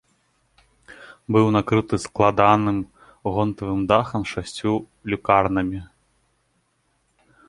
Быў 1.33 1.45
накрыты 1.57 1.95
складаным 2.05 2.79
гонтавым 3.35 3.81
дахам 3.91 4.21
з 4.29 4.33
шасцю 4.39 4.73
люкарнамі. 5.15 5.79